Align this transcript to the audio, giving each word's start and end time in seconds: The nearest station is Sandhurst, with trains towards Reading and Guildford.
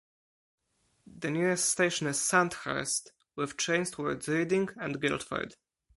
The 1.05 1.29
nearest 1.29 1.69
station 1.69 2.07
is 2.07 2.19
Sandhurst, 2.19 3.11
with 3.35 3.55
trains 3.55 3.91
towards 3.91 4.27
Reading 4.27 4.69
and 4.77 4.99
Guildford. 4.99 5.57